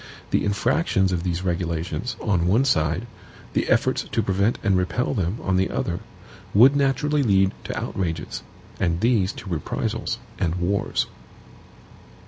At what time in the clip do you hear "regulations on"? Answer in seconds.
1.43-2.47